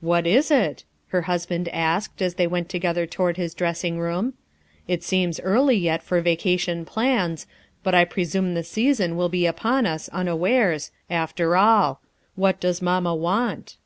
"What 0.00 0.26
is 0.26 0.48
that?" 0.48 0.82
her 1.10 1.22
husband 1.30 1.68
asked 1.68 2.20
as 2.20 2.34
they 2.34 2.48
went 2.48 2.68
together 2.68 3.06
toward 3.06 3.36
his 3.36 3.54
dressing 3.54 3.96
room. 3.96 4.34
"It 4.88 5.04
seems 5.04 5.38
early 5.38 5.76
yet 5.76 6.02
for 6.02 6.20
vacation 6.20 6.84
plans, 6.84 7.46
but 7.84 7.94
I 7.94 8.04
pre 8.04 8.24
sume 8.24 8.54
the 8.54 8.64
season 8.64 9.16
will 9.16 9.28
be 9.28 9.46
upon 9.46 9.86
us 9.86 10.08
unawares, 10.08 10.90
after 11.08 11.56
all. 11.56 12.00
What 12.34 12.58
does 12.58 12.80
Maninia 12.82 13.16
want?" 13.16 13.76